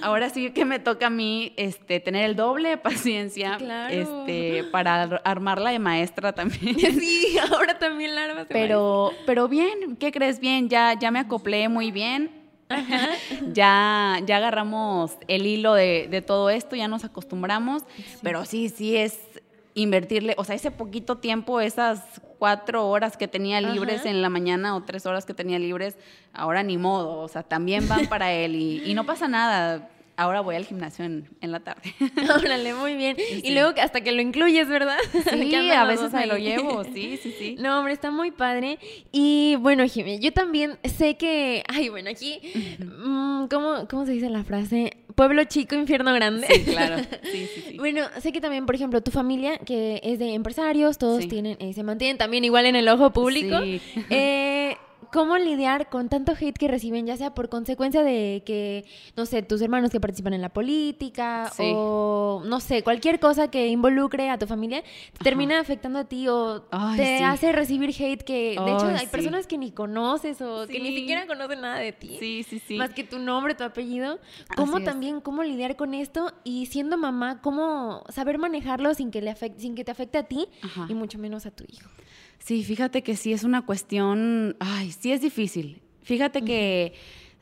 [0.01, 3.93] ahora sí que me toca a mí este, tener el doble de paciencia Claro.
[3.93, 6.77] este, para ar- armarla de maestra también.
[6.99, 10.39] sí, ahora también la armas de Pero, pero bien, ¿qué crees?
[10.39, 12.38] Bien, ya, ya me acoplé muy bien.
[13.53, 17.83] Ya, ya agarramos el hilo de, de todo esto, ya nos acostumbramos,
[18.21, 19.19] pero sí, sí es
[19.73, 22.01] invertirle, o sea, ese poquito tiempo, esas
[22.37, 24.09] cuatro horas que tenía libres Ajá.
[24.09, 25.97] en la mañana o tres horas que tenía libres,
[26.33, 29.89] ahora ni modo, o sea, también van para él y, y no pasa nada.
[30.19, 31.93] Ahora voy al gimnasio en, en la tarde.
[32.35, 33.15] Órale, muy bien.
[33.41, 34.97] Y luego que hasta que lo incluyes, ¿verdad?
[35.29, 37.55] Sí, a veces me lo llevo, sí, sí, sí.
[37.57, 38.79] No, hombre, está muy padre.
[39.13, 41.63] Y bueno, Jimmy, yo también sé que.
[41.69, 42.41] Ay, bueno, aquí.
[42.79, 44.97] mm, ¿cómo, ¿Cómo se dice la frase?
[45.15, 46.47] Pueblo chico, infierno grande.
[46.47, 46.97] Sí, claro.
[47.23, 47.77] Sí, sí, sí.
[47.77, 51.73] Bueno, sé que también, por ejemplo, tu familia, que es de empresarios, todos tienen, eh,
[51.73, 53.57] se mantienen también igual en el ojo público.
[53.61, 53.79] Sí.
[54.09, 54.75] Eh,
[55.11, 58.85] ¿cómo lidiar con tanto hate que reciben, ya sea por consecuencia de que,
[59.15, 61.71] no sé, tus hermanos que participan en la política Sí.
[61.75, 64.83] o, no sé, cualquier cosa que involucre a tu familia,
[65.17, 67.23] te termina afectando a ti o Ay, te sí.
[67.23, 69.11] hace recibir hate que, de hecho, Ay, hay sí.
[69.11, 72.17] personas que ni conoces o que ni siquiera conocen nada de ti.
[72.19, 72.75] Sí, sí, sí.
[72.75, 74.19] Más que tu nombre, tu apellido.
[74.55, 76.31] ¿Cómo también, cómo lidiar con esto?
[76.43, 80.23] Y siendo mamá, ¿cómo saber manejarlo sin que, le afecte, sin que te afecte a
[80.23, 80.85] ti Ajá.
[80.89, 81.89] y mucho menos a tu hijo?
[82.39, 85.81] Sí, fíjate que sí es una cuestión, ay, sí es difícil.
[86.01, 86.93] Fíjate que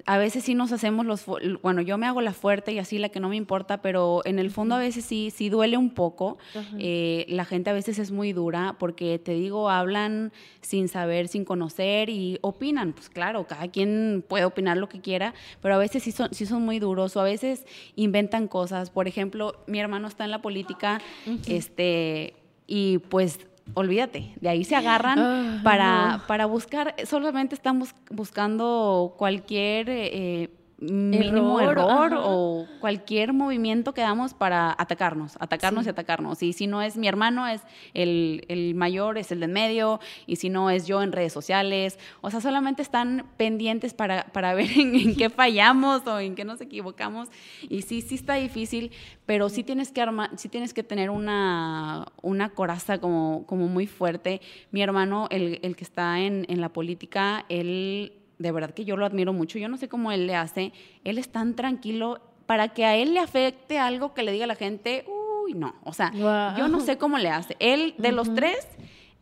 [0.08, 1.26] a veces sí nos hacemos los,
[1.62, 4.40] bueno, yo me hago la fuerte y así la que no me importa, pero en
[4.40, 6.38] el fondo a veces sí, sí duele un poco.
[6.80, 10.32] Eh, la gente a veces es muy dura porque te digo, hablan
[10.62, 12.94] sin saber, sin conocer y opinan.
[12.94, 16.46] Pues claro, cada quien puede opinar lo que quiera, pero a veces sí son, sí
[16.46, 17.66] son muy duros o a veces
[17.98, 18.90] inventan cosas.
[18.90, 21.02] Por ejemplo, mi hermano está en la política,
[21.48, 22.34] este,
[22.66, 23.40] y pues
[23.74, 26.28] olvídate, de ahí se agarran Ah, para, no.
[26.28, 30.50] para buscar, solamente están bus- buscando cualquier eh,
[30.80, 35.90] mínimo Error, error, o cualquier movimiento que damos para atacarnos, atacarnos Sí.
[35.90, 36.44] y atacarnos.
[36.44, 37.62] Y si no es mi hermano, es
[37.94, 41.34] el, el mayor, es el de en medio, y si no es yo en redes
[41.34, 41.98] sociales.
[42.22, 46.46] O sea, solamente están pendientes para, para ver en, en qué fallamos o en qué
[46.46, 47.30] nos equivocamos.
[47.70, 48.92] Y sí, sí está difícil,
[49.26, 53.88] pero sí tienes que armar, sí tienes que tener una, una coraza como, como muy
[53.88, 54.42] fuerte.
[54.72, 58.98] Mi hermano, el, el que está en, en la política, él de verdad que yo
[58.98, 59.60] lo admiro mucho.
[59.60, 60.74] Yo no sé cómo él le hace.
[61.04, 64.48] Él es tan tranquilo para que a él le afecte algo que le diga a
[64.48, 65.06] la gente,
[65.44, 65.76] uy, no.
[65.84, 66.12] O sea,
[66.58, 67.56] yo no sé cómo le hace.
[67.60, 68.68] Él, de los tres,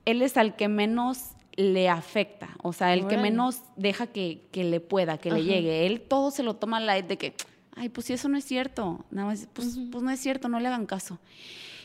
[0.06, 4.66] él es al que menos le afecta, o sea, el que menos deja que, que
[4.66, 5.86] le pueda, que le llegue.
[5.86, 7.34] Él todo se lo toma light de que,
[7.76, 10.60] ay, pues si eso no es cierto, nada más, pues, pues no es cierto, no
[10.60, 11.18] le hagan caso.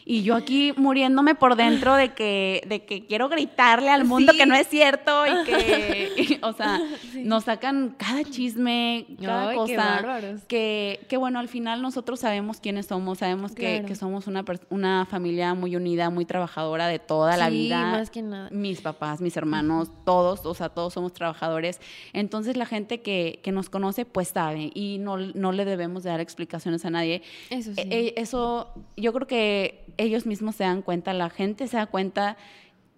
[0.05, 4.39] Y yo aquí muriéndome por dentro de que, de que quiero gritarle al mundo Sí.
[4.39, 6.81] que no es cierto y que, y, o sea,
[7.23, 10.39] nos sacan cada chisme, cada Ay, cosa.
[10.49, 13.87] Que, que bueno, al final nosotros sabemos quiénes somos, sabemos que, Claro.
[13.87, 17.91] que somos una, una familia muy unida, muy trabajadora de toda la Sí, vida.
[17.93, 18.49] más que nada.
[18.51, 21.81] Mis papás, mis hermanos, todos, o sea, todos somos trabajadores.
[22.13, 26.11] Entonces la gente que, que nos conoce, pues sabe y no, no le debemos de
[26.11, 27.23] dar explicaciones a nadie.
[27.51, 27.81] Eso sí.
[27.81, 31.87] Eh, eh, eso, yo creo que ellos mismos se dan cuenta, la gente se da
[31.87, 32.37] cuenta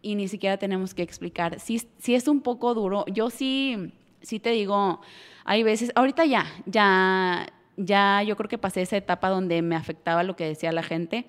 [0.02, 1.60] y ni siquiera tenemos que explicar.
[1.60, 3.04] Sí, sí es un poco duro.
[3.06, 5.00] Yo sí, sí te digo,
[5.44, 10.22] hay veces, ahorita ya, ya, ya yo creo que pasé esa etapa donde me afectaba
[10.22, 11.26] lo que decía la gente.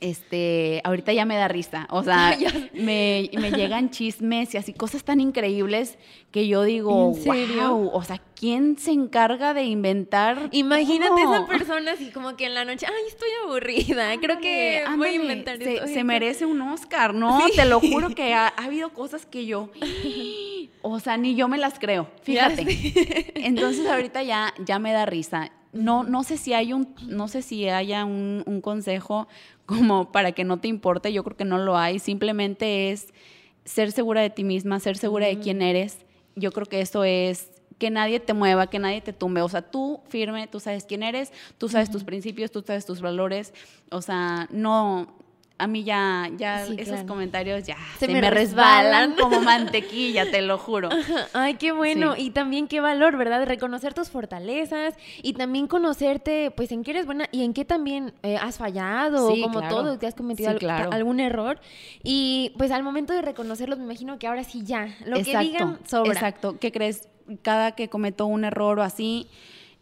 [0.00, 2.36] Este, ahorita ya me da risa, o sea,
[2.74, 5.98] me, me llegan chismes y así cosas tan increíbles
[6.30, 7.74] que yo digo, ¿En serio?
[7.74, 10.48] wow, o sea, ¿quién se encarga de inventar?
[10.52, 11.34] Imagínate todo?
[11.34, 15.08] esa persona así como que en la noche, ay, estoy aburrida, creo que Ándale, voy
[15.08, 15.86] a inventar se, esto.
[15.88, 17.40] se merece un Oscar, ¿no?
[17.40, 17.52] Sí.
[17.56, 19.70] Te lo juro que ha, ha habido cosas que yo,
[20.82, 23.32] o sea, ni yo me las creo, fíjate.
[23.34, 25.50] Entonces ahorita ya, ya me da risa.
[25.72, 29.28] No, no sé si hay un, no sé si haya un, un consejo
[29.66, 33.12] como para que no te importe, yo creo que no lo hay, simplemente es
[33.64, 36.06] ser segura de ti misma, ser segura de quién eres.
[36.36, 39.40] Yo creo que eso es que nadie te mueva, que nadie te tumbe.
[39.42, 43.00] O sea, tú firme, tú sabes quién eres, tú sabes tus principios, tú sabes tus
[43.00, 43.54] valores.
[43.90, 45.14] O sea, no,
[45.60, 47.08] a mí ya, ya Sí, esos claro.
[47.08, 49.10] comentarios ya Se se, me me, resbalan.
[49.10, 50.88] resbalan como mantequilla, te lo juro.
[51.32, 52.14] Ay, qué bueno.
[52.14, 52.26] Sí.
[52.26, 53.44] Y también qué valor, ¿verdad?
[53.44, 58.12] Reconocer tus fortalezas y también conocerte, pues, en qué eres buena y en qué también
[58.22, 59.74] eh, has fallado, Sí, como claro.
[59.76, 60.90] todo, que has cometido al- claro.
[60.92, 61.58] algún error.
[62.04, 65.78] Y pues al momento de reconocerlos, me imagino que ahora sí ya, lo que digan
[65.88, 66.12] sobra.
[66.12, 66.56] Exacto.
[66.60, 67.08] ¿Qué crees?
[67.42, 69.28] Cada que cometo un error o así,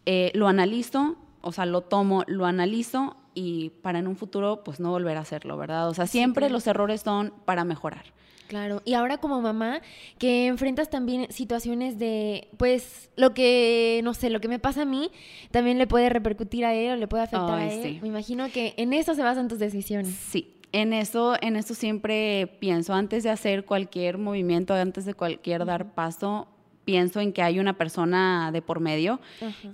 [0.05, 4.81] eh, lo analizo, o sea, lo tomo, lo analizo y para en un futuro, pues
[4.81, 5.89] no volver a hacerlo, ¿verdad?
[5.89, 6.55] O sea, siempre claro.
[6.55, 8.05] los errores son para mejorar.
[8.47, 9.81] Claro, y ahora como mamá,
[10.19, 14.85] que enfrentas también situaciones de, pues, lo que, no sé, lo que me pasa a
[14.85, 15.11] mí,
[15.51, 17.83] también le puede repercutir a él o le puede afectar a él.
[17.83, 17.99] sí.
[18.01, 20.15] Me imagino que en eso se basan tus decisiones.
[20.15, 25.65] Sí, en eso, en eso siempre pienso, antes de hacer cualquier movimiento, antes de cualquier
[25.65, 26.49] dar paso,
[26.87, 29.21] pienso en que hay una persona de por medio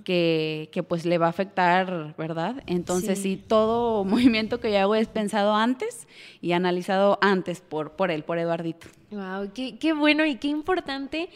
[0.03, 2.61] que, que pues le va a afectar, ¿verdad?
[2.65, 3.35] Entonces Sí.
[3.35, 3.43] sí.
[3.47, 6.07] todo movimiento que yo hago es pensado antes
[6.41, 8.87] y analizado antes por, por él, por Eduardito.
[9.13, 11.29] Wow, qué, qué bueno y qué importante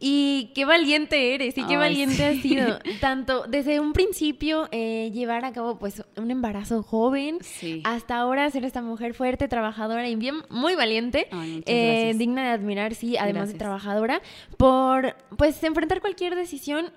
[0.00, 2.22] y qué valiente eres y qué Ay, valiente sí.
[2.22, 2.78] has sido.
[3.00, 7.80] Tanto desde un principio eh, llevar a cabo pues un embarazo joven Sí.
[7.84, 12.50] hasta ahora ser esta mujer fuerte, trabajadora y bien muy valiente, Ay, eh, digna de
[12.50, 14.20] admirar, sí, además de trabajadora,
[14.56, 16.92] por pues enfrentar cualquier decisión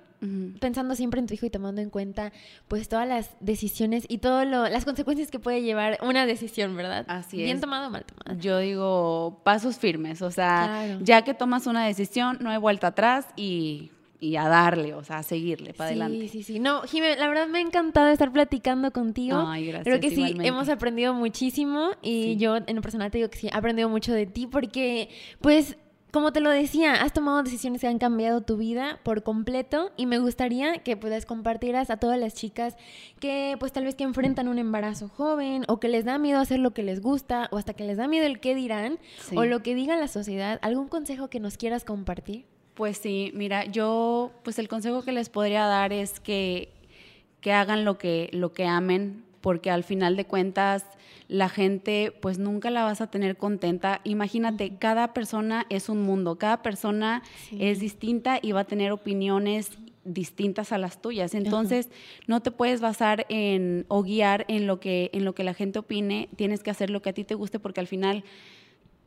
[0.60, 2.32] pensando siempre en tu hijo y tomando en cuenta
[2.68, 7.06] pues todas las decisiones y todas las consecuencias que puede llevar una decisión, ¿verdad?
[7.08, 7.46] Así es.
[7.46, 8.40] Bien tomado o mal tomado.
[8.42, 13.28] Yo digo pasos firmes, o sea, ya que tomas una decisión, no hay vuelta atrás
[13.36, 16.28] y y a darle, o sea, a seguirle para adelante.
[16.28, 16.60] Sí, sí, sí.
[16.60, 19.38] No, Jimé, la verdad me ha encantado estar platicando contigo.
[19.46, 19.84] Ay, gracias.
[19.84, 23.48] Creo que sí, hemos aprendido muchísimo y yo en lo personal te digo que sí,
[23.48, 25.78] he aprendido mucho de ti porque, pues,
[26.12, 30.06] como te lo decía, has tomado decisiones que han cambiado tu vida por completo y
[30.06, 32.78] me gustaría que puedas compartieras a todas las chicas
[33.20, 36.60] que pues tal vez que enfrentan un embarazo joven o que les da miedo hacer
[36.60, 39.00] lo que les gusta o hasta que les da miedo el qué dirán
[39.36, 42.46] o lo que diga la sociedad, algún consejo que nos quieras compartir.
[42.74, 46.70] Pues sí, mira, yo pues el consejo que les podría dar es que,
[47.42, 50.84] que hagan lo que, lo que amen, porque al final de cuentas
[51.30, 54.02] la gente pues nunca la vas a tener contenta.
[54.04, 57.24] Imagínate, cada persona es un mundo, cada persona
[57.58, 59.70] es distinta y va a tener opiniones
[60.04, 61.34] distintas a las tuyas.
[61.34, 61.88] Entonces,
[62.28, 65.80] no te puedes basar en o guiar en lo que en lo que la gente
[65.80, 68.26] opine, tienes que hacer lo que a ti te guste porque al final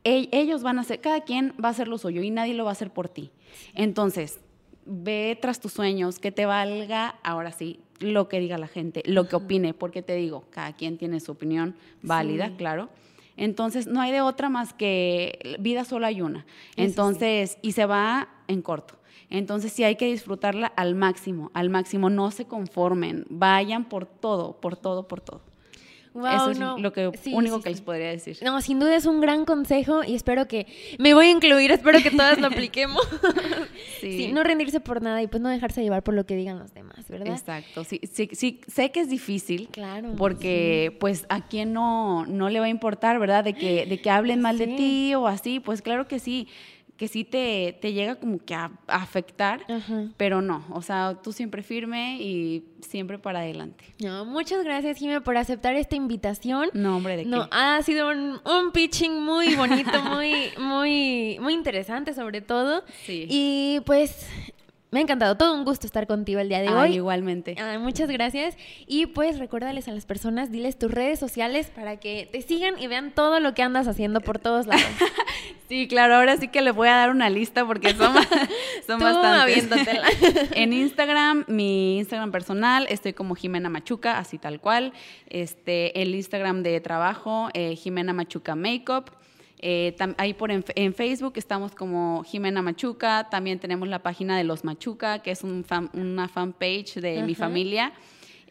[0.03, 2.71] ellos van a hacer, cada quien va a hacer lo suyo y nadie lo va
[2.71, 3.29] a hacer por ti.
[3.75, 4.39] Entonces,
[4.87, 9.27] ve tras tus sueños, que te valga, ahora sí, lo que diga la gente, lo
[9.27, 12.89] que opine, porque te digo, cada quien tiene su opinión válida, claro.
[13.37, 16.45] Entonces, no hay de otra más que vida solo hay una.
[16.75, 18.95] Entonces, y se va en corto.
[19.29, 22.09] Entonces, sí hay que disfrutarla al máximo, al máximo.
[22.09, 25.41] No se conformen, vayan por todo, por todo, por todo.
[26.13, 28.37] Eso es lo que, único que les podría decir.
[28.43, 30.67] No, sin duda es un gran consejo y espero que
[30.99, 33.01] me voy a incluir, espero que todas lo apliquemos.
[34.01, 34.29] sí.
[34.33, 37.07] no rendirse por nada y pues no dejarse llevar por lo que digan los demás,
[37.07, 37.33] ¿verdad?
[37.33, 42.49] Exacto, sí, sí, sí sé que es difícil, claro, porque pues a quién no, no
[42.49, 43.43] le va a importar, ¿verdad?
[43.45, 46.49] De que, de que hablen mal de ti o así, pues claro que sí
[47.01, 49.65] que sí te, te llega como que a, afectar,
[50.17, 53.83] pero no, o sea, tú siempre firme y siempre para adelante.
[53.99, 56.69] No, muchas gracias, Jimé, por aceptar esta invitación.
[56.73, 62.13] No, hombre, ¿de no, Ha sido un, un, pitching muy bonito, muy, muy, muy interesante
[62.13, 62.83] sobre todo.
[63.03, 63.25] Sí.
[63.27, 64.27] Y pues
[64.91, 66.95] me ha encantado, todo un gusto estar contigo el día de hoy.
[66.95, 67.55] Igualmente.
[67.79, 68.57] muchas gracias.
[68.87, 72.87] Y pues recuérdales a las personas, diles tus redes sociales para que te sigan y
[72.87, 74.83] vean todo lo que andas haciendo por todos lados.
[75.69, 78.13] sí, claro, ahora sí que les voy a dar una lista porque son,
[78.85, 79.69] son bastantes.
[80.55, 84.91] en Instagram, mi Instagram personal, estoy como Jimena Machuca, así tal cual.
[85.29, 89.09] Este, el Instagram de trabajo, eh, Jimena Machuca Makeup.
[89.61, 94.63] Eh, ahí por en, Facebook estamos como Jimena Machuca, también tenemos la página de Los
[94.63, 97.93] Machuca, que es un una fanpage de mi familia.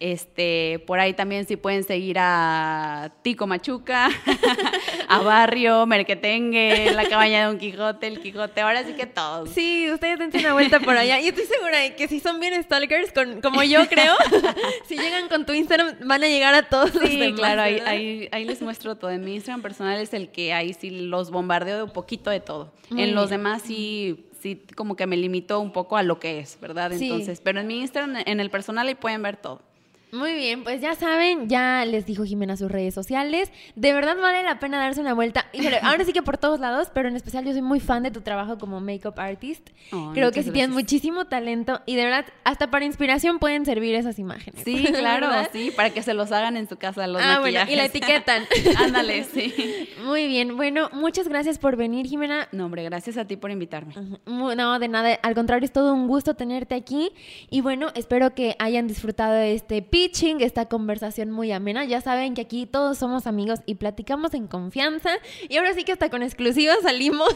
[0.01, 4.09] Este, por ahí también si pueden seguir a Tico Machuca,
[5.09, 9.51] a Barrio, Merquetengue, la cabaña de Don Quijote, el Quijote, ahora sí que todos.
[9.51, 11.21] Sí, ustedes dense una vuelta por allá.
[11.21, 14.15] Y estoy segura de que si son bien stalkers, con, como yo creo,
[14.89, 18.63] si llegan con tu Instagram van a llegar a todos sí, claro, ahí, ahí, les
[18.63, 19.11] muestro todo.
[19.11, 22.41] En mi Instagram personal es el que ahí sí los bombardeo de un poquito de
[22.41, 22.73] todo.
[22.91, 26.59] en los demás sí sí como que me limitó un poco a lo que es,
[26.59, 26.91] ¿verdad?
[26.91, 29.61] Entonces, pero en mi Instagram, en el personal ahí pueden ver todo.
[30.13, 33.51] Muy bien, pues ya saben, ya les dijo Jimena sus redes sociales.
[33.77, 35.47] De verdad vale la pena darse una vuelta.
[35.53, 38.11] Híjole, ahora sí que por todos lados, pero en especial yo soy muy fan de
[38.11, 39.71] tu trabajo como makeup artist.
[40.15, 44.19] Creo que sí tienes muchísimo talento y de verdad, hasta para inspiración pueden servir esas
[44.19, 44.63] imágenes.
[44.65, 47.77] Sí, claro, sí, para que se los hagan en su casa los ah, Bueno, y
[47.77, 48.45] la etiquetan.
[48.77, 49.89] Ándale, sí.
[50.05, 52.49] Muy bien, bueno, muchas gracias por venir, Jimena.
[52.53, 53.95] No, hombre, gracias a ti por invitarme.
[54.27, 57.13] No, de nada, al contrario, es todo un gusto tenerte aquí.
[57.51, 61.85] Y bueno, espero que hayan disfrutado de este pitching, esta conversación muy amena.
[61.85, 65.11] Ya saben que aquí todos somos amigos y platicamos en confianza.
[65.51, 67.35] Y ahora sí que hasta con exclusiva salimos.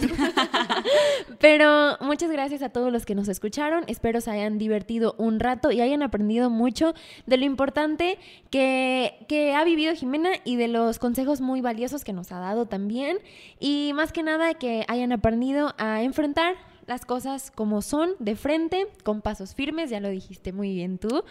[1.41, 3.85] Pero muchas gracias a todos los que nos escucharon.
[3.87, 6.95] Espero se hayan divertido un rato y hayan aprendido mucho
[7.27, 12.15] de lo importante que, que ha vivido Jimena y de los consejos muy valiosos que
[12.15, 13.19] nos ha dado también.
[13.61, 16.55] Y más que nada que hayan aprendido a enfrentar
[16.87, 21.25] las cosas como son, de frente, con pasos firmes, ya lo dijiste muy bien tú,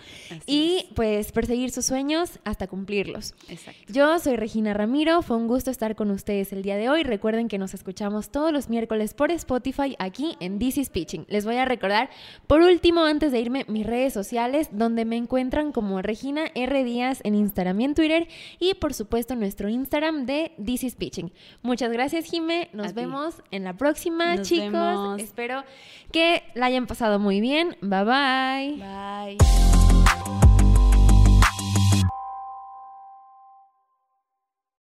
[0.45, 3.33] y pues perseguir sus sueños hasta cumplirlos.
[3.47, 3.81] Exacto.
[3.91, 7.03] Yo soy Regina Ramiro, fue un gusto estar con ustedes el día de hoy.
[7.03, 11.25] Recuerden que nos escuchamos todos los miércoles por Spotify aquí en This is Pitching.
[11.27, 12.09] Les voy a recordar,
[12.47, 16.83] por último, antes de irme, mis redes sociales, donde me encuentran como Regina R.
[16.83, 18.27] Díaz en Instagram y en Twitter,
[18.59, 21.31] y por supuesto nuestro Instagram de This is Pitching.
[21.61, 22.69] Muchas gracias, Jime.
[22.73, 25.21] Nos vemos en la próxima, chicos.
[25.43, 25.65] Espero
[26.13, 27.75] que la hayan pasado muy bien.
[27.81, 29.37] Bye bye.
[29.37, 29.82] Bye.